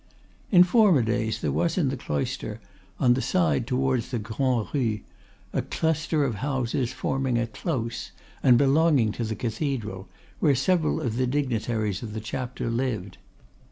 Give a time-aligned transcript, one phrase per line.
[0.49, 2.59] In former days there was in the Cloister,
[2.99, 5.01] on the side towards the Grand'Rue,
[5.53, 8.09] a cluster of houses forming a Close
[8.41, 10.07] and belonging to the cathedral,
[10.39, 13.19] where several of the dignitaries of the Chapter lived.